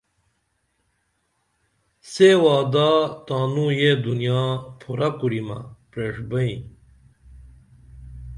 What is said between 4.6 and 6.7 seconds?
پھورہ کُریمہ پریݜبئیں